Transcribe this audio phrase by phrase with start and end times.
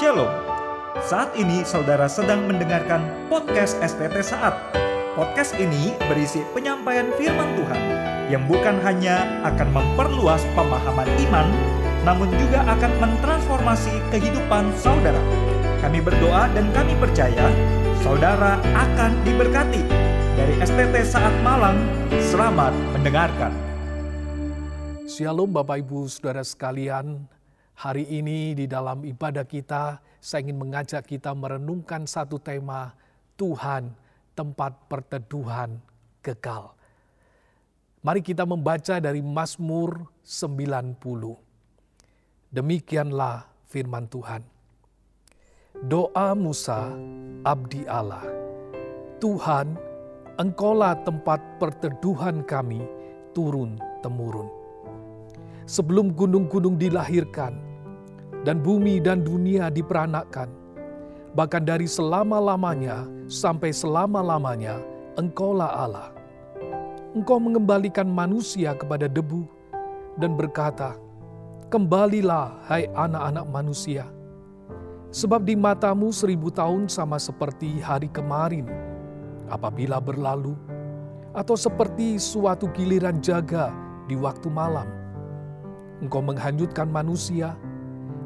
[0.00, 0.32] Shalom.
[1.04, 4.56] Saat ini saudara sedang mendengarkan podcast STT Saat.
[5.12, 7.80] Podcast ini berisi penyampaian firman Tuhan
[8.32, 11.44] yang bukan hanya akan memperluas pemahaman iman,
[12.08, 15.20] namun juga akan mentransformasi kehidupan saudara.
[15.84, 17.52] Kami berdoa dan kami percaya
[18.00, 19.84] saudara akan diberkati.
[20.40, 21.76] Dari STT Saat Malang,
[22.32, 23.52] selamat mendengarkan.
[25.04, 27.28] Shalom Bapak Ibu Saudara sekalian,
[27.76, 32.94] hari ini di dalam ibadah kita saya ingin mengajak kita merenungkan satu tema
[33.34, 33.90] Tuhan
[34.38, 35.82] tempat perteduhan
[36.22, 36.72] kekal.
[38.02, 41.02] Mari kita membaca dari Mazmur 90.
[42.50, 44.42] Demikianlah firman Tuhan.
[45.82, 46.92] Doa Musa,
[47.42, 48.26] abdi Allah.
[49.18, 49.78] Tuhan,
[50.40, 52.80] Engkaulah tempat perteduhan kami
[53.36, 54.61] turun-temurun
[55.66, 57.72] sebelum gunung-gunung dilahirkan
[58.42, 60.50] dan bumi dan dunia diperanakkan.
[61.32, 64.76] Bahkan dari selama-lamanya sampai selama-lamanya,
[65.16, 66.08] Engkaulah Allah.
[67.12, 69.44] Engkau mengembalikan manusia kepada debu
[70.16, 70.96] dan berkata,
[71.72, 74.04] Kembalilah hai anak-anak manusia,
[75.08, 78.68] sebab di matamu seribu tahun sama seperti hari kemarin
[79.48, 80.52] apabila berlalu,
[81.32, 83.72] atau seperti suatu giliran jaga
[84.04, 85.01] di waktu malam
[86.02, 87.54] Engkau menghanyutkan manusia,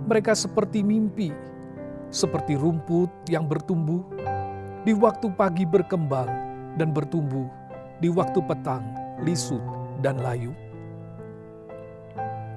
[0.08, 1.28] mereka seperti mimpi,
[2.08, 4.00] seperti rumput yang bertumbuh,
[4.88, 6.30] di waktu pagi berkembang
[6.80, 7.44] dan bertumbuh,
[8.00, 8.80] di waktu petang
[9.20, 9.60] lisut
[10.00, 10.56] dan layu.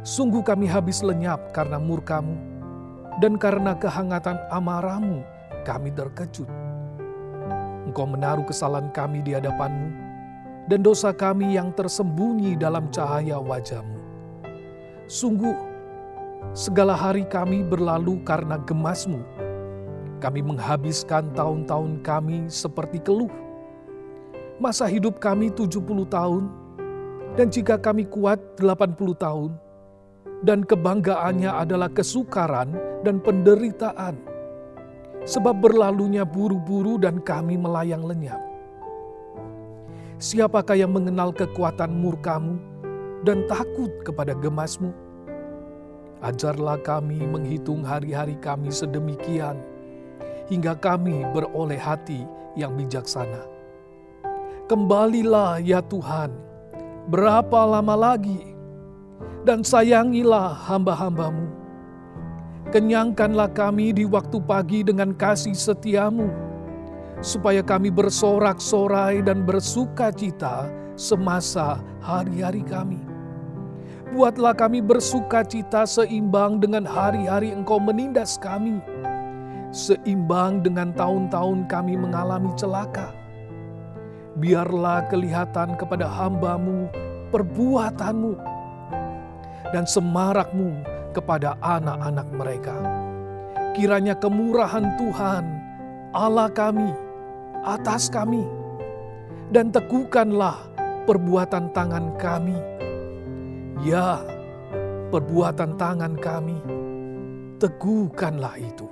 [0.08, 2.40] Sungguh kami habis lenyap karena murkamu,
[3.20, 5.20] dan karena kehangatan amarahmu
[5.68, 6.48] kami terkejut.
[7.84, 9.92] Engkau menaruh kesalahan kami di hadapanmu,
[10.72, 13.99] dan dosa kami yang tersembunyi dalam cahaya wajahmu.
[15.10, 15.58] Sungguh,
[16.54, 19.18] segala hari kami berlalu karena gemasmu.
[20.22, 23.34] Kami menghabiskan tahun-tahun kami seperti keluh.
[24.62, 25.82] Masa hidup kami 70
[26.14, 26.46] tahun,
[27.34, 29.58] dan jika kami kuat 80 tahun,
[30.46, 34.14] dan kebanggaannya adalah kesukaran dan penderitaan.
[35.26, 38.38] Sebab berlalunya buru-buru dan kami melayang lenyap.
[40.22, 42.70] Siapakah yang mengenal kekuatan murkamu
[43.24, 44.92] dan takut kepada gemasmu.
[46.20, 49.56] Ajarlah kami menghitung hari-hari kami sedemikian,
[50.52, 52.28] hingga kami beroleh hati
[52.60, 53.48] yang bijaksana.
[54.68, 56.36] Kembalilah ya Tuhan,
[57.08, 58.52] berapa lama lagi?
[59.48, 61.48] Dan sayangilah hamba-hambamu.
[62.76, 66.28] Kenyangkanlah kami di waktu pagi dengan kasih setiamu,
[67.24, 70.68] supaya kami bersorak-sorai dan bersuka cita
[71.00, 73.09] semasa hari-hari kami
[74.10, 78.82] Buatlah kami bersuka cita seimbang dengan hari-hari Engkau menindas kami.
[79.70, 83.14] Seimbang dengan tahun-tahun kami mengalami celaka.
[84.34, 86.90] Biarlah kelihatan kepada hambamu
[87.30, 88.34] perbuatanmu
[89.70, 90.82] dan semarakmu
[91.14, 92.78] kepada anak-anak mereka.
[93.78, 95.46] Kiranya kemurahan Tuhan,
[96.18, 96.90] Allah kami,
[97.62, 98.42] atas kami,
[99.54, 100.58] dan teguhkanlah
[101.06, 102.58] perbuatan tangan kami
[103.80, 104.20] Ya,
[105.08, 106.60] perbuatan tangan kami,
[107.64, 108.84] teguhkanlah itu.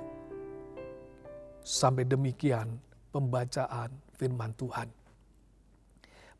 [1.60, 2.80] Sampai demikian
[3.12, 4.88] pembacaan firman Tuhan.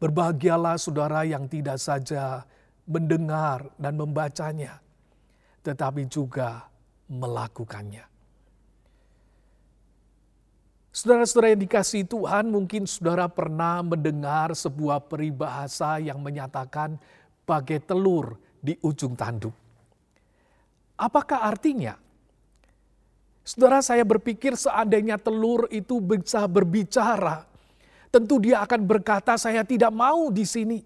[0.01, 2.41] Berbahagialah saudara yang tidak saja
[2.89, 4.81] mendengar dan membacanya,
[5.61, 6.73] tetapi juga
[7.13, 8.09] melakukannya.
[10.89, 16.97] Saudara-saudara yang dikasih Tuhan, mungkin saudara pernah mendengar sebuah peribahasa yang menyatakan
[17.49, 19.57] bagai telur di ujung tanduk.
[21.01, 21.97] Apakah artinya?
[23.41, 27.49] Saudara saya berpikir seandainya telur itu bisa berbicara,
[28.13, 30.85] tentu dia akan berkata saya tidak mau di sini.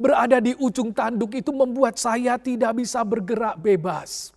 [0.00, 4.32] Berada di ujung tanduk itu membuat saya tidak bisa bergerak bebas.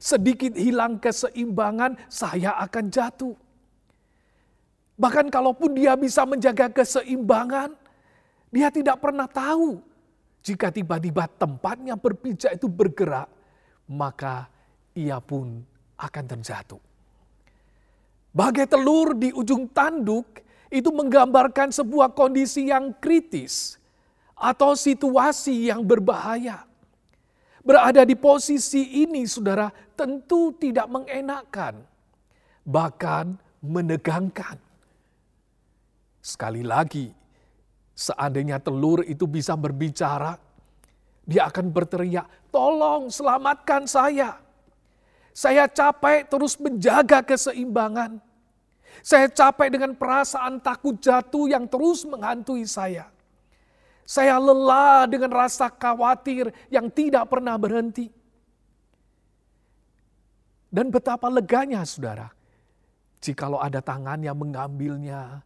[0.00, 3.36] Sedikit hilang keseimbangan, saya akan jatuh.
[4.96, 7.76] Bahkan kalaupun dia bisa menjaga keseimbangan,
[8.48, 9.84] dia tidak pernah tahu
[10.46, 13.26] jika tiba-tiba tempatnya berpijak itu bergerak,
[13.90, 14.46] maka
[14.94, 15.58] ia pun
[15.98, 16.78] akan terjatuh.
[18.30, 20.38] Bagai telur di ujung tanduk
[20.70, 23.74] itu menggambarkan sebuah kondisi yang kritis
[24.38, 26.62] atau situasi yang berbahaya.
[27.66, 29.66] Berada di posisi ini, saudara,
[29.98, 31.82] tentu tidak mengenakan,
[32.62, 34.62] bahkan menegangkan.
[36.22, 37.10] Sekali lagi,
[37.96, 40.36] Seandainya telur itu bisa berbicara,
[41.24, 44.36] dia akan berteriak, "Tolong selamatkan saya!"
[45.32, 48.20] Saya capek terus menjaga keseimbangan.
[49.04, 53.08] Saya capek dengan perasaan takut jatuh yang terus menghantui saya.
[54.06, 58.08] Saya lelah dengan rasa khawatir yang tidak pernah berhenti.
[60.70, 62.30] Dan betapa leganya saudara,
[63.20, 65.42] jikalau ada tangan yang mengambilnya,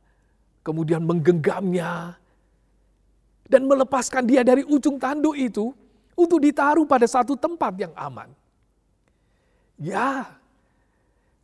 [0.61, 2.19] kemudian menggenggamnya,
[3.50, 5.75] dan melepaskan dia dari ujung tanduk itu
[6.14, 8.31] untuk ditaruh pada satu tempat yang aman.
[9.75, 10.38] Ya,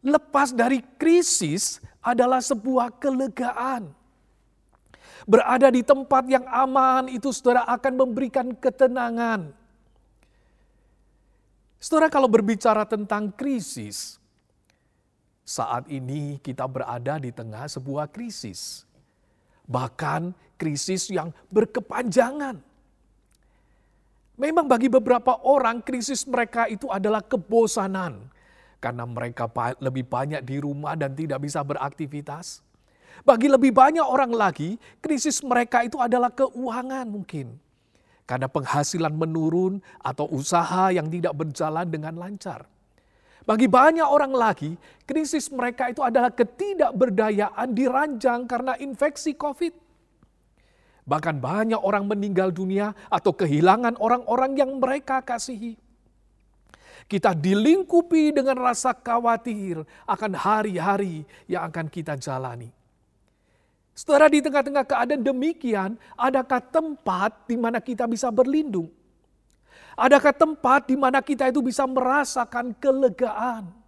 [0.06, 3.90] lepas dari krisis adalah sebuah kelegaan.
[5.26, 9.50] Berada di tempat yang aman itu saudara akan memberikan ketenangan.
[11.82, 14.22] Saudara kalau berbicara tentang krisis,
[15.42, 18.86] saat ini kita berada di tengah sebuah krisis.
[19.66, 22.58] Bahkan krisis yang berkepanjangan.
[24.36, 28.20] Memang bagi beberapa orang krisis mereka itu adalah kebosanan
[28.76, 29.48] karena mereka
[29.80, 32.60] lebih banyak di rumah dan tidak bisa beraktivitas.
[33.24, 37.56] Bagi lebih banyak orang lagi, krisis mereka itu adalah keuangan mungkin.
[38.28, 42.68] Karena penghasilan menurun atau usaha yang tidak berjalan dengan lancar.
[43.46, 44.74] Bagi banyak orang lagi,
[45.06, 49.85] krisis mereka itu adalah ketidakberdayaan diranjang karena infeksi COVID.
[51.06, 55.78] Bahkan banyak orang meninggal dunia atau kehilangan orang-orang yang mereka kasihi.
[57.06, 62.74] Kita dilingkupi dengan rasa khawatir akan hari-hari yang akan kita jalani.
[63.94, 68.90] Setelah di tengah-tengah keadaan demikian, adakah tempat di mana kita bisa berlindung?
[69.96, 73.85] Adakah tempat di mana kita itu bisa merasakan kelegaan?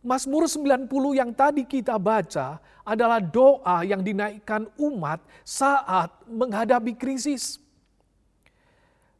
[0.00, 2.56] Mazmur 90 yang tadi kita baca
[2.88, 7.60] adalah doa yang dinaikkan umat saat menghadapi krisis.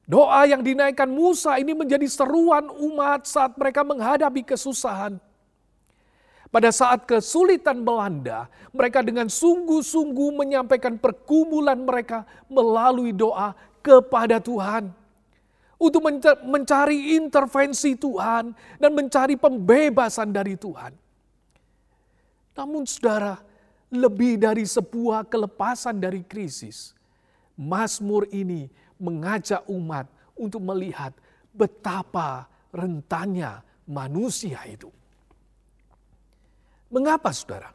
[0.09, 5.21] Doa yang dinaikkan Musa ini menjadi seruan umat saat mereka menghadapi kesusahan.
[6.51, 13.55] Pada saat kesulitan melanda, mereka dengan sungguh-sungguh menyampaikan pergumulan mereka melalui doa
[13.87, 14.91] kepada Tuhan.
[15.81, 16.05] Untuk
[16.45, 20.93] mencari intervensi Tuhan dan mencari pembebasan dari Tuhan.
[22.53, 23.41] Namun saudara,
[23.89, 26.93] lebih dari sebuah kelepasan dari krisis,
[27.57, 28.69] Mazmur ini
[29.01, 30.05] mengajak umat
[30.37, 31.17] untuk melihat
[31.57, 32.45] betapa
[32.77, 34.93] rentannya manusia itu.
[36.93, 37.73] Mengapa saudara?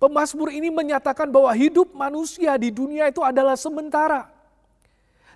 [0.00, 4.32] Pemasmur ini menyatakan bahwa hidup manusia di dunia itu adalah sementara.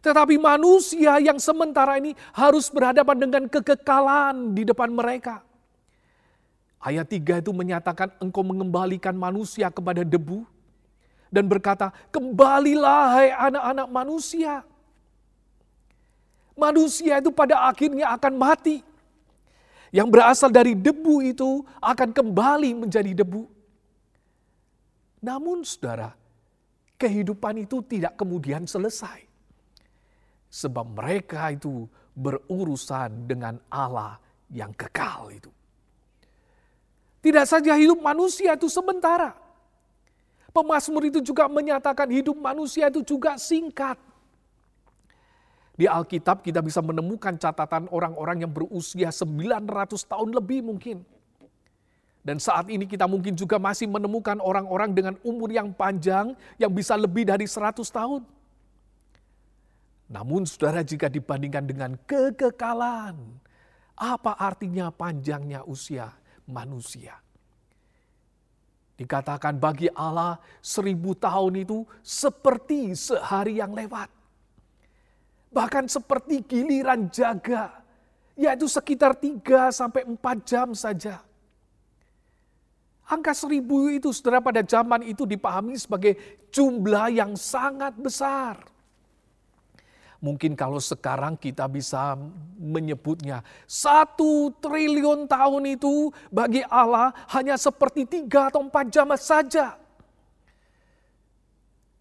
[0.04, 5.40] Tetapi manusia yang sementara ini harus berhadapan dengan kekekalan di depan mereka.
[6.76, 10.44] Ayat 3 itu menyatakan engkau mengembalikan manusia kepada debu
[11.32, 14.60] dan berkata, "Kembalilah hai anak-anak manusia."
[16.52, 18.84] Manusia itu pada akhirnya akan mati.
[19.88, 23.48] Yang berasal dari debu itu akan kembali menjadi debu.
[25.24, 26.12] Namun saudara,
[27.00, 29.33] kehidupan itu tidak kemudian selesai.
[30.54, 34.22] Sebab mereka itu berurusan dengan Allah
[34.54, 35.50] yang kekal itu.
[37.18, 39.34] Tidak saja hidup manusia itu sementara.
[40.54, 43.98] Pemasmur itu juga menyatakan hidup manusia itu juga singkat.
[45.74, 49.66] Di Alkitab kita bisa menemukan catatan orang-orang yang berusia 900
[50.06, 51.02] tahun lebih mungkin.
[52.22, 56.94] Dan saat ini kita mungkin juga masih menemukan orang-orang dengan umur yang panjang yang bisa
[56.94, 58.22] lebih dari 100 tahun.
[60.14, 63.18] Namun saudara jika dibandingkan dengan kekekalan,
[63.98, 66.06] apa artinya panjangnya usia
[66.46, 67.18] manusia?
[68.94, 74.06] Dikatakan bagi Allah seribu tahun itu seperti sehari yang lewat.
[75.50, 77.82] Bahkan seperti giliran jaga,
[78.38, 81.26] yaitu sekitar tiga sampai empat jam saja.
[83.10, 86.14] Angka seribu itu saudara pada zaman itu dipahami sebagai
[86.54, 88.73] jumlah yang sangat besar.
[90.24, 92.16] Mungkin kalau sekarang kita bisa
[92.56, 99.76] menyebutnya satu triliun tahun itu bagi Allah hanya seperti tiga atau empat jam saja.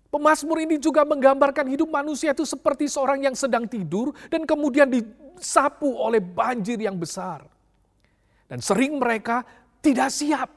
[0.07, 5.91] Pemasmur ini juga menggambarkan hidup manusia itu seperti seorang yang sedang tidur dan kemudian disapu
[5.91, 7.43] oleh banjir yang besar.
[8.47, 9.43] Dan sering mereka
[9.83, 10.47] tidak siap.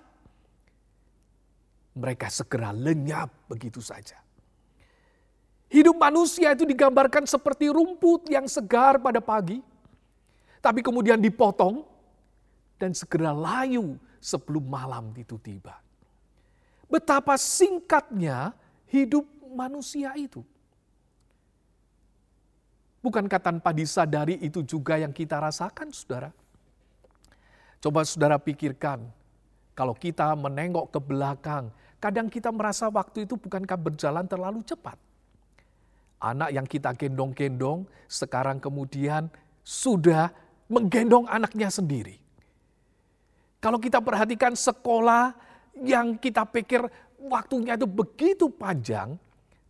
[1.98, 4.25] Mereka segera lenyap begitu saja.
[5.66, 9.58] Hidup manusia itu digambarkan seperti rumput yang segar pada pagi,
[10.62, 11.82] tapi kemudian dipotong
[12.78, 15.82] dan segera layu sebelum malam itu tiba.
[16.86, 18.54] Betapa singkatnya
[18.86, 20.46] hidup manusia itu.
[23.02, 26.30] Bukankah tanpa disadari itu juga yang kita rasakan, saudara?
[27.78, 29.06] Coba saudara pikirkan,
[29.78, 31.70] kalau kita menengok ke belakang,
[32.02, 34.98] kadang kita merasa waktu itu bukankah berjalan terlalu cepat.
[36.16, 39.28] Anak yang kita gendong-gendong sekarang kemudian
[39.60, 40.32] sudah
[40.66, 42.16] menggendong anaknya sendiri.
[43.60, 45.34] Kalau kita perhatikan sekolah
[45.82, 46.86] yang kita pikir
[47.20, 49.18] waktunya itu begitu panjang,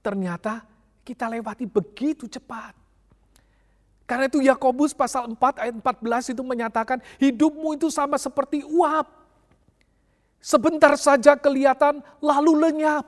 [0.04, 0.62] ternyata
[1.02, 2.76] kita lewati begitu cepat.
[4.06, 9.10] Karena itu Yakobus pasal 4 ayat 14 itu menyatakan hidupmu itu sama seperti uap.
[10.38, 13.02] Sebentar saja kelihatan lalu lenyap.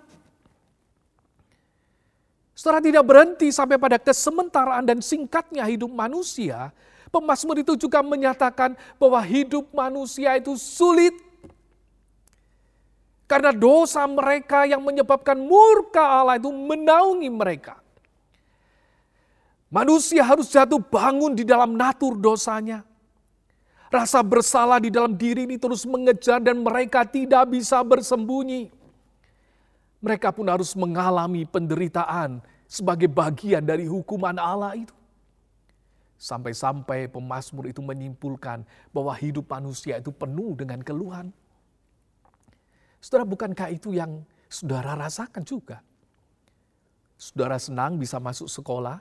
[2.58, 6.74] Setelah tidak berhenti sampai pada kesementaraan dan singkatnya hidup manusia,
[7.14, 11.14] pemazmur itu juga menyatakan bahwa hidup manusia itu sulit.
[13.30, 17.78] Karena dosa mereka yang menyebabkan murka Allah itu menaungi mereka.
[19.70, 22.82] Manusia harus jatuh bangun di dalam natur dosanya.
[23.86, 28.77] Rasa bersalah di dalam diri ini terus mengejar dan mereka tidak bisa bersembunyi.
[29.98, 32.38] Mereka pun harus mengalami penderitaan
[32.70, 34.94] sebagai bagian dari hukuman Allah itu.
[36.18, 41.30] Sampai-sampai pemazmur itu menyimpulkan bahwa hidup manusia itu penuh dengan keluhan.
[42.98, 45.78] Saudara, bukankah itu yang saudara rasakan juga?
[47.14, 48.98] Saudara senang bisa masuk sekolah,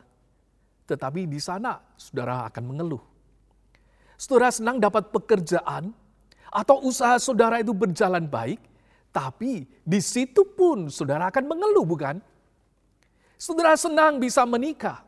[0.86, 3.02] tetapi di sana saudara akan mengeluh.
[4.18, 5.94] Saudara senang dapat pekerjaan
[6.50, 8.62] atau usaha saudara itu berjalan baik,
[9.18, 12.22] tapi di situ pun saudara akan mengeluh, bukan?
[13.34, 15.02] Saudara senang bisa menikah,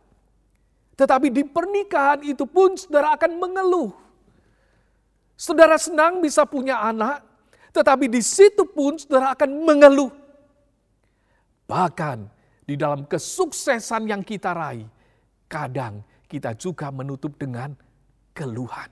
[0.97, 3.93] tetapi di pernikahan itu pun saudara akan mengeluh.
[5.37, 7.21] Saudara senang bisa punya anak,
[7.69, 10.09] tetapi di situ pun saudara akan mengeluh.
[11.69, 12.17] Bahkan
[12.65, 14.89] di dalam kesuksesan yang kita raih,
[15.45, 17.77] kadang kita juga menutup dengan
[18.33, 18.89] keluhan.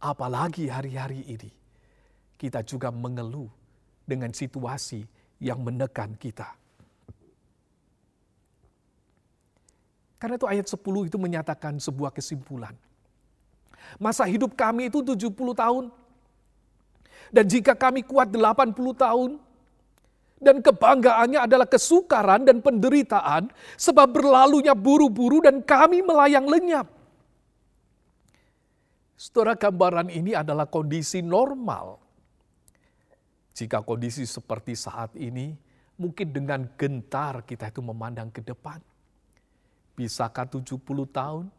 [0.00, 1.52] Apalagi hari-hari ini,
[2.40, 3.57] kita juga mengeluh
[4.08, 5.04] dengan situasi
[5.36, 6.56] yang menekan kita.
[10.18, 12.74] Karena itu ayat 10 itu menyatakan sebuah kesimpulan.
[14.00, 15.84] Masa hidup kami itu 70 tahun.
[17.28, 19.30] Dan jika kami kuat 80 tahun,
[20.38, 26.86] dan kebanggaannya adalah kesukaran dan penderitaan, sebab berlalunya buru-buru dan kami melayang lenyap.
[29.18, 31.98] Saudara, gambaran ini adalah kondisi normal.
[33.58, 35.50] Jika kondisi seperti saat ini,
[35.98, 38.78] mungkin dengan gentar kita itu memandang ke depan.
[39.98, 40.78] Bisakah 70
[41.10, 41.50] tahun?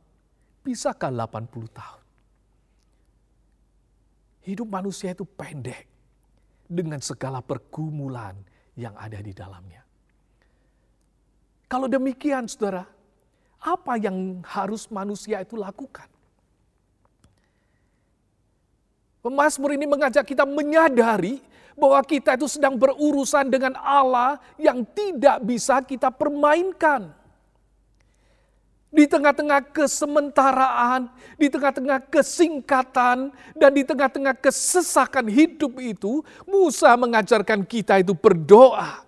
[0.64, 2.04] Bisakah 80 tahun?
[4.48, 5.84] Hidup manusia itu pendek
[6.72, 8.40] dengan segala pergumulan
[8.80, 9.84] yang ada di dalamnya.
[11.68, 12.88] Kalau demikian, saudara,
[13.60, 16.08] apa yang harus manusia itu lakukan?
[19.20, 21.44] Pemasmur ini mengajak kita menyadari
[21.80, 27.16] bahwa kita itu sedang berurusan dengan Allah yang tidak bisa kita permainkan.
[28.90, 38.02] Di tengah-tengah kesementaraan, di tengah-tengah kesingkatan, dan di tengah-tengah kesesakan hidup itu, Musa mengajarkan kita
[38.02, 39.06] itu berdoa.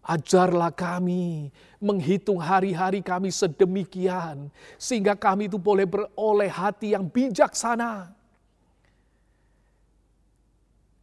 [0.00, 4.48] Ajarlah kami menghitung hari-hari kami sedemikian,
[4.80, 8.17] sehingga kami itu boleh beroleh hati yang bijaksana.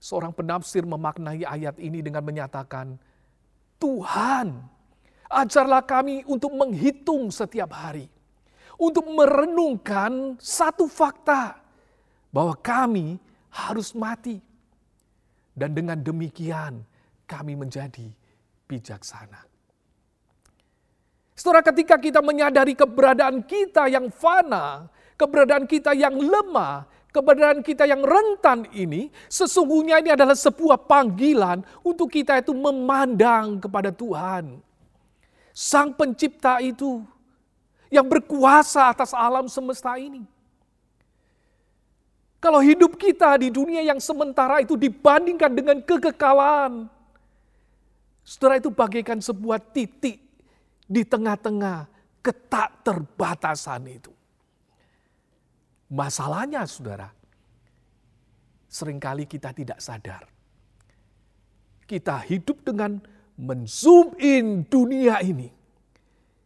[0.05, 2.93] Seorang penafsir memaknai ayat ini dengan menyatakan,
[3.81, 4.75] Tuhan
[5.35, 8.05] Ajarlah kami untuk menghitung setiap hari.
[8.77, 11.57] Untuk merenungkan satu fakta.
[12.29, 13.17] Bahwa kami
[13.49, 14.43] harus mati.
[15.55, 16.83] Dan dengan demikian
[17.25, 18.11] kami menjadi
[18.67, 19.47] bijaksana.
[21.35, 24.87] Setelah ketika kita menyadari keberadaan kita yang fana,
[25.19, 32.11] keberadaan kita yang lemah, keberadaan kita yang rentan ini, sesungguhnya ini adalah sebuah panggilan untuk
[32.11, 34.59] kita itu memandang kepada Tuhan
[35.55, 36.99] Sang pencipta itu
[37.87, 40.27] yang berkuasa atas alam semesta ini.
[42.43, 46.91] Kalau hidup kita di dunia yang sementara itu dibandingkan dengan kekekalan,
[48.19, 50.19] saudara itu bagaikan sebuah titik
[50.83, 51.87] di tengah-tengah
[52.19, 54.11] ketak terbatasan itu.
[55.95, 57.07] Masalahnya saudara,
[58.67, 60.27] sering kali kita tidak sadar.
[61.87, 62.99] Kita hidup dengan
[63.39, 65.47] menzoom in dunia ini.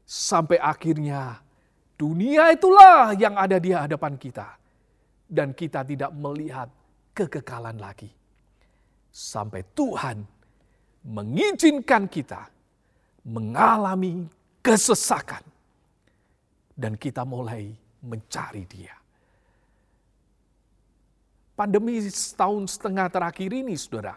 [0.05, 1.41] Sampai akhirnya
[1.97, 4.53] dunia itulah yang ada di hadapan kita.
[5.25, 6.69] Dan kita tidak melihat
[7.17, 8.09] kekekalan lagi.
[9.09, 10.21] Sampai Tuhan
[11.09, 12.49] mengizinkan kita
[13.25, 14.29] mengalami
[14.61, 15.41] kesesakan.
[16.79, 18.98] dan kita mulai mencari Dia.
[21.59, 24.15] Pandemi setahun setengah terakhir ini, saudara,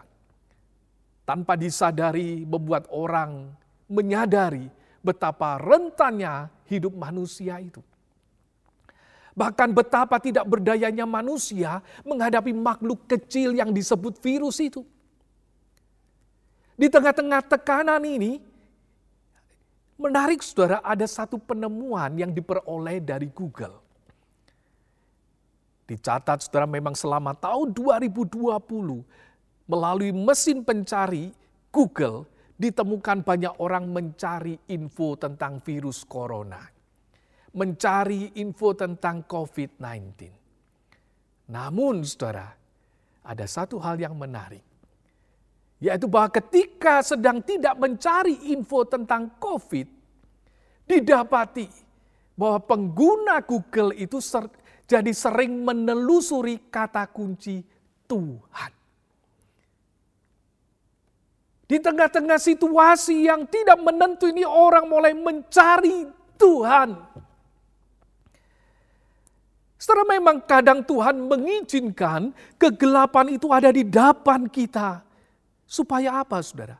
[1.27, 3.51] tanpa disadari membuat orang
[3.91, 4.71] menyadari
[5.03, 7.83] betapa rentannya hidup manusia itu.
[9.35, 14.87] Bahkan betapa tidak berdayanya manusia menghadapi makhluk kecil yang disebut virus itu.
[16.79, 18.39] Di tengah-tengah tekanan ini,
[19.99, 23.82] menarik saudara ada satu penemuan yang diperoleh dari Google.
[25.83, 28.49] Dicatat saudara memang selama tahun 2020
[29.67, 31.31] melalui mesin pencari
[31.71, 36.73] Google ditemukan banyak orang mencari info tentang virus corona
[37.53, 40.25] mencari info tentang COVID-19.
[41.53, 42.49] Namun, saudara,
[43.21, 44.65] ada satu hal yang menarik,
[45.77, 49.87] yaitu bahwa ketika sedang tidak mencari info tentang COVID,
[50.89, 51.69] didapati
[52.33, 54.17] bahwa pengguna Google itu
[54.93, 57.65] jadi sering menelusuri kata kunci
[58.05, 58.71] Tuhan.
[61.65, 66.05] Di tengah-tengah situasi yang tidak menentu ini orang mulai mencari
[66.37, 66.93] Tuhan.
[69.81, 72.29] Setelah memang kadang Tuhan mengizinkan
[72.61, 75.01] kegelapan itu ada di depan kita.
[75.65, 76.77] Supaya apa saudara?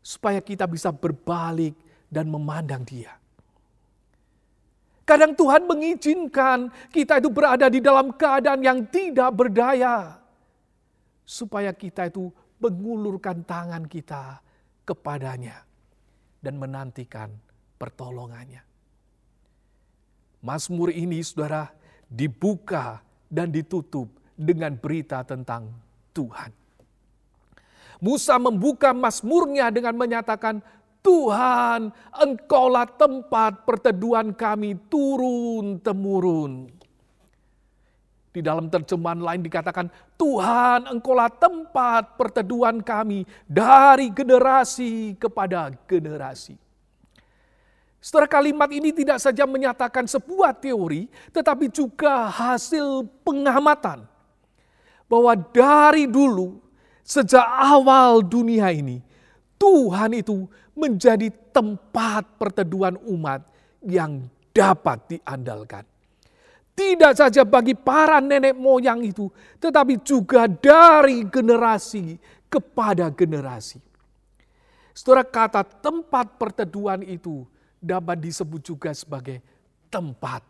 [0.00, 1.76] Supaya kita bisa berbalik
[2.08, 3.21] dan memandang dia.
[5.02, 10.22] Kadang Tuhan mengizinkan kita itu berada di dalam keadaan yang tidak berdaya.
[11.26, 12.30] Supaya kita itu
[12.62, 14.38] mengulurkan tangan kita
[14.86, 15.66] kepadanya.
[16.42, 17.30] Dan menantikan
[17.78, 18.62] pertolongannya.
[20.42, 21.70] Mazmur ini saudara
[22.10, 22.98] dibuka
[23.30, 25.70] dan ditutup dengan berita tentang
[26.10, 26.50] Tuhan.
[28.02, 30.58] Musa membuka Mazmurnya dengan menyatakan,
[31.02, 36.70] Tuhan, engkaulah tempat perteduhan kami turun-temurun.
[38.32, 46.56] Di dalam terjemahan lain dikatakan, Tuhan engkaulah tempat perteduhan kami dari generasi kepada generasi.
[48.02, 54.08] Setelah kalimat ini tidak saja menyatakan sebuah teori, tetapi juga hasil pengamatan.
[55.06, 56.58] Bahwa dari dulu,
[57.04, 59.04] sejak awal dunia ini,
[59.62, 63.46] Tuhan itu menjadi tempat perteduhan umat
[63.78, 65.86] yang dapat diandalkan.
[66.74, 69.30] Tidak saja bagi para nenek moyang itu,
[69.62, 72.18] tetapi juga dari generasi
[72.50, 73.78] kepada generasi.
[74.90, 77.46] Setelah kata tempat perteduhan itu
[77.78, 79.38] dapat disebut juga sebagai
[79.86, 80.42] tempat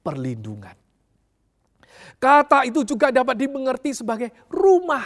[0.00, 0.72] perlindungan.
[2.16, 5.04] Kata itu juga dapat dimengerti sebagai rumah.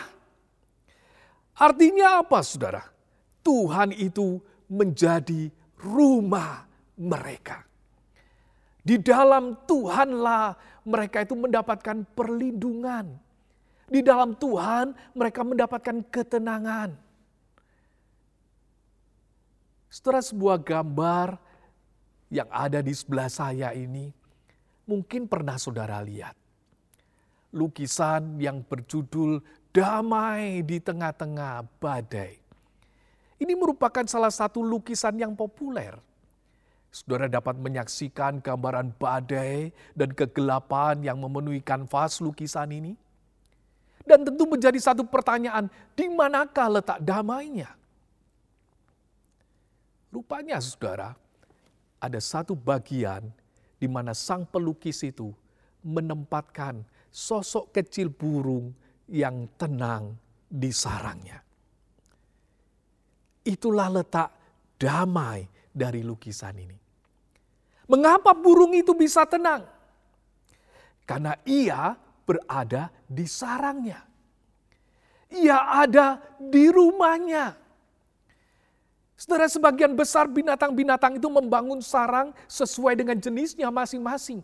[1.59, 2.91] Artinya apa saudara?
[3.42, 4.38] Tuhan itu
[4.70, 5.50] menjadi
[5.83, 6.64] rumah
[6.96, 7.66] mereka.
[8.83, 13.14] Di dalam Tuhanlah mereka itu mendapatkan perlindungan.
[13.87, 16.90] Di dalam Tuhan mereka mendapatkan ketenangan.
[19.92, 21.37] Setelah sebuah gambar
[22.33, 24.09] yang ada di sebelah saya ini
[24.88, 26.35] mungkin pernah saudara lihat.
[27.52, 32.41] Lukisan yang berjudul Damai di Tengah-Tengah Badai.
[33.42, 35.98] Ini merupakan salah satu lukisan yang populer.
[36.94, 42.94] Saudara dapat menyaksikan gambaran badai dan kegelapan yang memenuhi kanvas lukisan ini.
[44.07, 45.66] Dan tentu menjadi satu pertanyaan,
[45.98, 47.74] di manakah letak damainya?
[50.14, 51.18] Rupanya saudara,
[51.98, 53.26] ada satu bagian
[53.83, 55.35] di mana sang pelukis itu
[55.83, 58.70] menempatkan sosok kecil burung
[59.11, 60.14] yang tenang
[60.46, 61.42] di sarangnya.
[63.42, 64.31] Itulah letak
[64.78, 66.78] damai dari lukisan ini.
[67.90, 69.66] Mengapa burung itu bisa tenang?
[71.02, 74.00] Karena ia berada di sarangnya.
[75.33, 77.59] Ia ada di rumahnya.
[79.18, 84.42] Saudara, sebagian besar binatang-binatang itu membangun sarang sesuai dengan jenisnya masing-masing.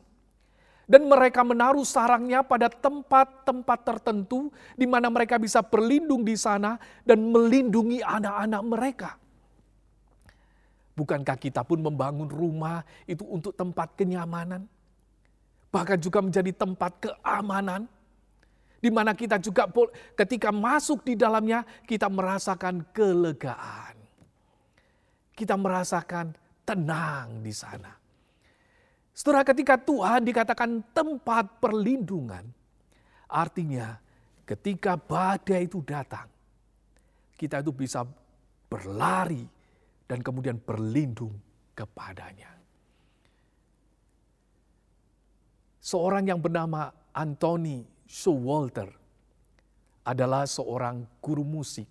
[0.88, 7.29] Dan mereka menaruh sarangnya pada tempat-tempat tertentu di mana mereka bisa berlindung di sana dan
[7.29, 9.11] melindungi anak-anak mereka.
[10.96, 14.64] Bukankah kita pun membangun rumah itu untuk tempat kenyamanan?
[15.68, 17.85] Bahkan juga menjadi tempat keamanan
[18.81, 19.68] di mana kita juga
[20.16, 23.98] ketika masuk di dalamnya kita merasakan kelegaan
[25.38, 26.35] kita merasakan
[26.66, 27.94] tenang di sana.
[29.18, 32.46] Setelah ketika Tuhan dikatakan tempat perlindungan,
[33.26, 33.98] artinya
[34.46, 36.31] ketika badai itu datang,
[37.35, 38.07] kita itu bisa
[38.70, 39.42] berlari
[40.07, 41.35] dan kemudian berlindung
[41.74, 42.59] kepadanya.
[45.88, 48.92] seorang yang bernama Anthony Showalter
[50.04, 51.88] adalah seorang guru musik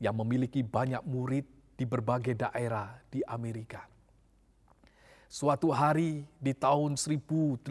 [0.00, 1.44] yang memiliki banyak murid
[1.76, 3.91] di berbagai daerah di Amerika.
[5.32, 7.64] Suatu hari di tahun 1887,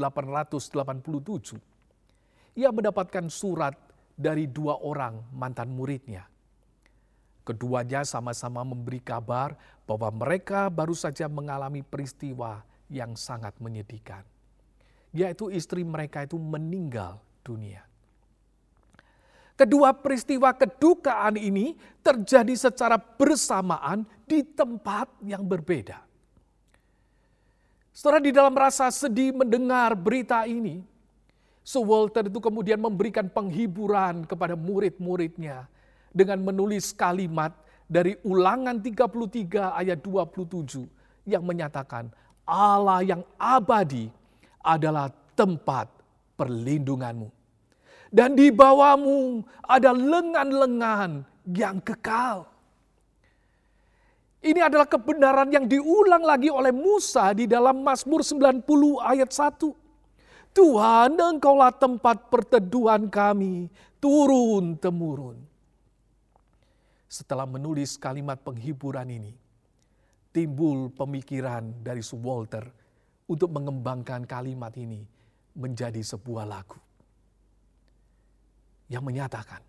[2.57, 3.77] ia mendapatkan surat
[4.17, 6.25] dari dua orang mantan muridnya.
[7.45, 9.53] Keduanya sama-sama memberi kabar
[9.85, 14.25] bahwa mereka baru saja mengalami peristiwa yang sangat menyedihkan,
[15.13, 17.85] yaitu istri mereka itu meninggal dunia.
[19.53, 26.09] Kedua peristiwa kedukaan ini terjadi secara bersamaan di tempat yang berbeda.
[27.91, 30.79] Setelah di dalam rasa sedih mendengar berita ini,
[31.61, 35.67] Sir Walter itu kemudian memberikan penghiburan kepada murid-muridnya
[36.09, 37.51] dengan menulis kalimat
[37.91, 40.87] dari ulangan 33 ayat 27
[41.27, 42.07] yang menyatakan
[42.47, 44.07] Allah yang abadi
[44.63, 45.91] adalah tempat
[46.39, 47.29] perlindunganmu.
[48.11, 52.47] Dan di bawahmu ada lengan-lengan yang kekal.
[54.41, 58.65] Ini adalah kebenaran yang diulang lagi oleh Musa di dalam Mazmur 90
[58.97, 59.69] ayat 1.
[60.51, 63.69] Tuhan engkaulah tempat perteduhan kami
[64.01, 65.37] turun-temurun.
[67.05, 69.37] Setelah menulis kalimat penghiburan ini,
[70.33, 72.65] timbul pemikiran dari Sue Walter
[73.29, 75.05] untuk mengembangkan kalimat ini
[75.53, 76.81] menjadi sebuah lagu
[78.89, 79.61] yang menyatakan,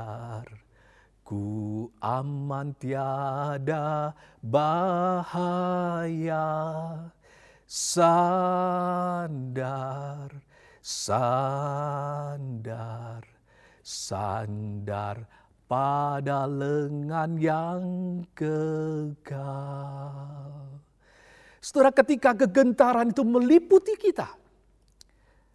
[1.26, 5.10] ku aman tiada bahaya
[7.66, 8.70] sandar
[10.78, 11.44] sandar
[13.84, 15.28] sandar
[15.68, 17.84] pada lengan yang
[18.36, 19.42] kekal.
[21.60, 24.28] Setelah ketika kegentaran itu meliputi kita,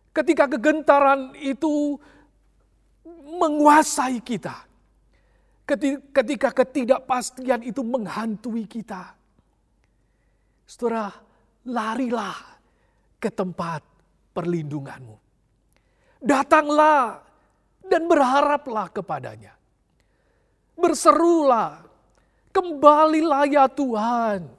[0.09, 2.01] ketika kegentaran itu
[3.29, 4.65] menguasai kita.
[6.13, 9.13] Ketika ketidakpastian itu menghantui kita.
[10.65, 11.13] Setelah
[11.69, 12.57] larilah
[13.21, 13.85] ke tempat
[14.33, 15.17] perlindunganmu.
[16.19, 17.21] Datanglah
[17.85, 19.53] dan berharaplah kepadanya.
[20.73, 21.85] Berserulah,
[22.49, 24.49] kembalilah ya Tuhan.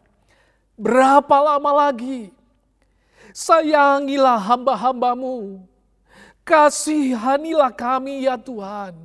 [0.79, 2.31] Berapa lama lagi?
[3.31, 5.63] Sayangilah hamba-hambamu
[6.43, 8.97] Kasihanilah kami ya Tuhan.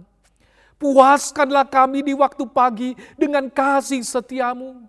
[0.76, 4.84] Puaskanlah kami di waktu pagi dengan kasih setiamu.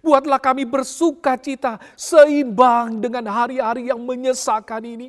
[0.00, 5.08] Buatlah kami bersuka cita seimbang dengan hari-hari yang menyesakan ini.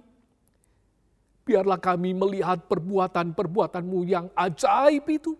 [1.44, 5.36] Biarlah kami melihat perbuatan-perbuatanmu yang ajaib itu.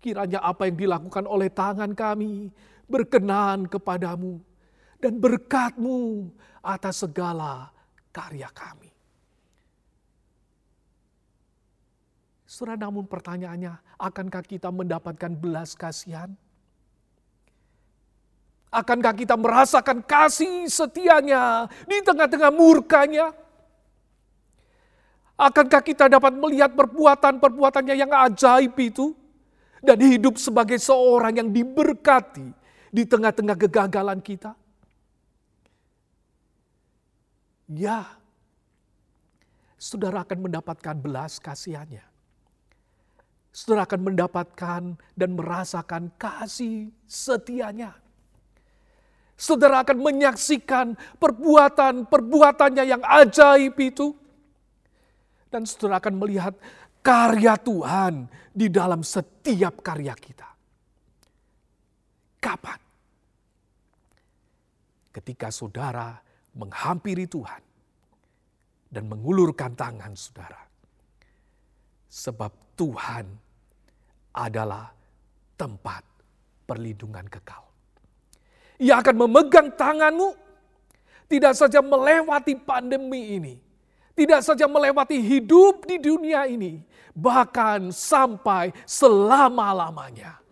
[0.00, 2.52] Kiranya apa yang dilakukan oleh tangan kami
[2.86, 4.38] berkenan kepadamu
[5.00, 6.30] dan berkatmu
[6.62, 7.72] atas segala
[8.12, 8.85] karya kami.
[12.56, 16.32] Saudara, namun pertanyaannya, akankah kita mendapatkan belas kasihan?
[18.72, 23.36] Akankah kita merasakan kasih setianya di tengah-tengah murkanya?
[25.36, 29.12] Akankah kita dapat melihat perbuatan-perbuatannya yang ajaib itu?
[29.84, 32.56] Dan hidup sebagai seorang yang diberkati
[32.88, 34.56] di tengah-tengah kegagalan kita?
[37.68, 38.16] Ya,
[39.76, 42.15] saudara akan mendapatkan belas kasihannya
[43.56, 44.82] saudara akan mendapatkan
[45.16, 47.96] dan merasakan kasih setianya.
[49.32, 54.12] Saudara akan menyaksikan perbuatan-perbuatannya yang ajaib itu.
[55.48, 56.52] Dan saudara akan melihat
[57.00, 60.48] karya Tuhan di dalam setiap karya kita.
[62.36, 62.80] Kapan?
[65.16, 66.12] Ketika saudara
[66.52, 67.62] menghampiri Tuhan
[68.92, 70.60] dan mengulurkan tangan saudara.
[72.12, 73.45] Sebab Tuhan
[74.36, 74.92] adalah
[75.56, 76.04] tempat
[76.68, 77.64] perlindungan kekal.
[78.76, 80.36] Ia akan memegang tanganmu,
[81.32, 83.54] tidak saja melewati pandemi ini,
[84.12, 86.84] tidak saja melewati hidup di dunia ini,
[87.16, 90.44] bahkan sampai selama-lamanya.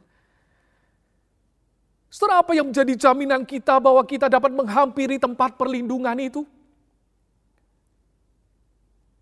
[2.09, 6.47] Setelah apa yang menjadi jaminan kita bahwa kita dapat menghampiri tempat perlindungan itu?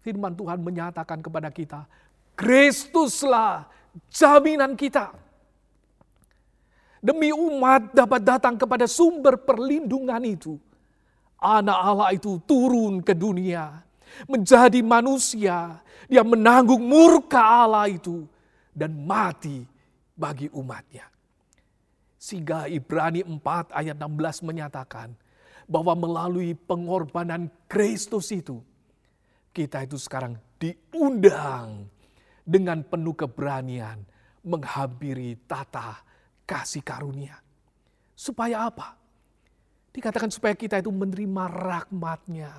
[0.05, 1.89] Firman Tuhan menyatakan kepada kita,
[2.37, 3.67] Kristuslah
[4.09, 5.13] jaminan kita.
[7.03, 10.55] Demi umat dapat datang kepada sumber perlindungan itu.
[11.43, 13.83] Anak Allah itu turun ke dunia.
[14.31, 15.83] Menjadi manusia.
[16.07, 18.23] Dia menanggung murka Allah itu.
[18.71, 19.67] Dan mati
[20.15, 21.11] bagi umatnya.
[22.23, 25.11] Sehingga Ibrani 4 ayat 16 menyatakan
[25.67, 28.63] bahwa melalui pengorbanan Kristus itu,
[29.51, 31.91] kita itu sekarang diundang
[32.43, 34.03] dengan penuh keberanian
[34.43, 36.03] menghampiri tata
[36.43, 37.39] kasih karunia.
[38.13, 38.99] Supaya apa?
[39.93, 42.53] Dikatakan supaya kita itu menerima rahmatnya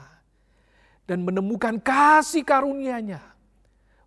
[1.03, 3.21] dan menemukan kasih karunia-Nya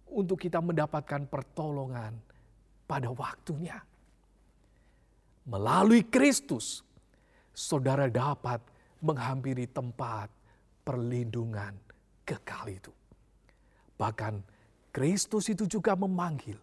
[0.09, 2.17] untuk kita mendapatkan pertolongan
[2.87, 3.77] pada waktunya.
[5.47, 6.83] Melalui Kristus,
[7.55, 8.63] saudara dapat
[9.03, 10.31] menghampiri tempat
[10.83, 11.75] perlindungan
[12.27, 12.93] kekal itu.
[13.99, 14.56] Bahkan
[14.97, 16.57] Kristus itu juga memanggil,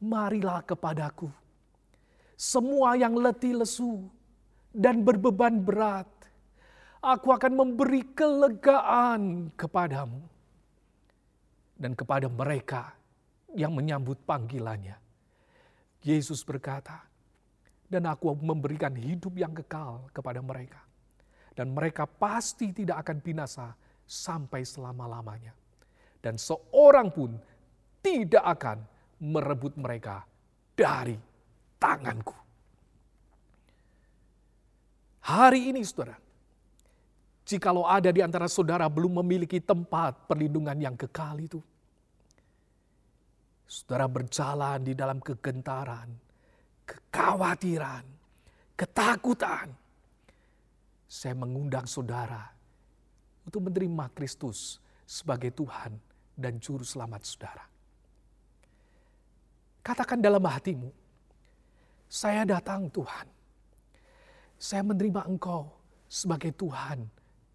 [0.00, 1.28] marilah kepadaku.
[2.32, 4.08] Semua yang letih lesu
[4.72, 6.08] dan berbeban berat,
[7.04, 10.24] aku akan memberi kelegaan kepadamu.
[11.76, 12.96] Dan kepada mereka
[13.52, 14.96] yang menyambut panggilannya.
[16.00, 17.04] Yesus berkata,
[17.84, 20.80] dan aku memberikan hidup yang kekal kepada mereka.
[21.52, 23.76] Dan mereka pasti tidak akan binasa
[24.08, 25.52] sampai selama-lamanya.
[26.18, 27.38] Dan seorang pun
[28.02, 28.78] tidak akan
[29.18, 30.22] merebut mereka
[30.74, 31.18] dari
[31.78, 32.36] tanganku.
[35.28, 36.16] Hari ini saudara,
[37.44, 41.60] jikalau ada di antara saudara belum memiliki tempat perlindungan yang kekal itu,
[43.68, 46.08] saudara berjalan di dalam kegentaran,
[46.88, 48.04] kekhawatiran,
[48.72, 49.68] ketakutan,
[51.04, 52.48] saya mengundang saudara
[53.44, 55.96] untuk menerima Kristus sebagai Tuhan
[56.32, 57.77] dan Juru Selamat saudara.
[59.88, 60.92] Katakan dalam hatimu,
[62.12, 63.24] saya datang Tuhan.
[64.60, 65.64] Saya menerima Engkau
[66.04, 67.08] sebagai Tuhan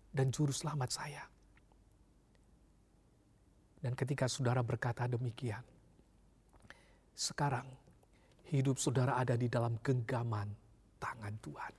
[0.10, 1.22] dan Juru Selamat saya.
[3.78, 5.62] Dan ketika saudara berkata demikian,
[7.14, 7.70] sekarang
[8.50, 10.50] hidup saudara ada di dalam genggaman
[10.98, 11.74] tangan Tuhan.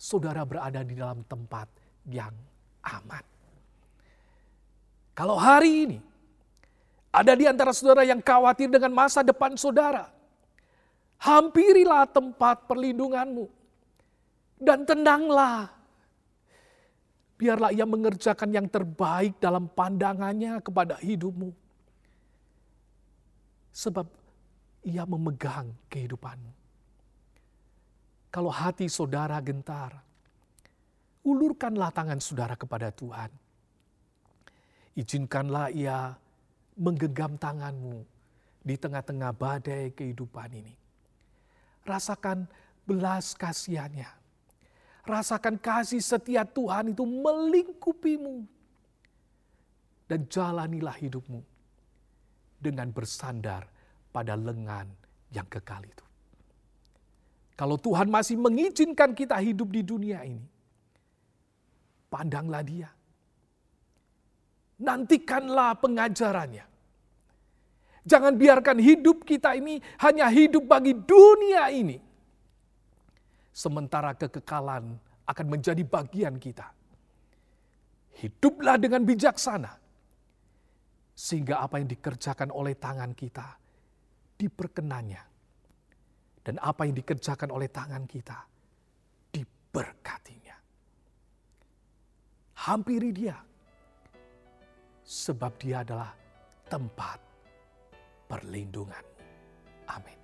[0.00, 1.68] Saudara berada di dalam tempat
[2.08, 2.32] yang
[2.80, 3.24] aman.
[5.12, 5.98] Kalau hari ini
[7.18, 10.06] ada di antara saudara yang khawatir dengan masa depan saudara,
[11.18, 13.50] hampirilah tempat perlindunganmu
[14.62, 15.66] dan tenanglah.
[17.38, 21.54] Biarlah ia mengerjakan yang terbaik dalam pandangannya kepada hidupmu.
[23.74, 24.06] Sebab
[24.82, 26.50] ia memegang kehidupanmu.
[28.34, 30.02] Kalau hati saudara gentar,
[31.22, 33.30] ulurkanlah tangan saudara kepada Tuhan.
[34.98, 36.18] Izinkanlah ia
[36.78, 38.06] menggenggam tanganmu
[38.62, 40.74] di tengah-tengah badai kehidupan ini.
[41.82, 42.46] Rasakan
[42.86, 44.08] belas kasihannya.
[45.02, 48.46] Rasakan kasih setia Tuhan itu melingkupimu.
[50.08, 51.44] Dan jalanilah hidupmu
[52.56, 53.68] dengan bersandar
[54.08, 54.88] pada lengan
[55.28, 56.04] yang kekal itu.
[57.58, 60.46] Kalau Tuhan masih mengizinkan kita hidup di dunia ini,
[62.08, 62.88] pandanglah Dia.
[64.78, 66.66] Nantikanlah pengajarannya.
[68.08, 71.98] Jangan biarkan hidup kita ini hanya hidup bagi dunia ini.
[73.52, 74.96] Sementara kekekalan
[75.28, 76.72] akan menjadi bagian kita.
[78.22, 79.76] Hiduplah dengan bijaksana.
[81.18, 83.58] Sehingga apa yang dikerjakan oleh tangan kita
[84.38, 85.22] diperkenannya.
[86.40, 88.38] Dan apa yang dikerjakan oleh tangan kita
[89.34, 90.56] diberkatinya.
[92.64, 93.36] Hampiri dia.
[95.08, 96.12] Sebab dia adalah
[96.68, 97.16] tempat
[98.28, 99.00] perlindungan.
[99.88, 100.20] Amin.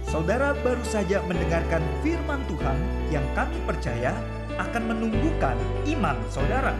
[0.00, 2.78] Saudara baru saja mendengarkan firman Tuhan
[3.12, 4.16] yang kami percaya
[4.56, 5.60] akan menumbuhkan
[5.92, 6.72] iman saudara.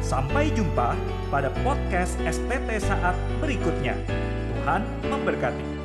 [0.00, 0.96] Sampai jumpa
[1.28, 3.12] pada podcast STT saat
[3.44, 3.92] berikutnya.
[4.56, 5.77] Tuhan memberkati.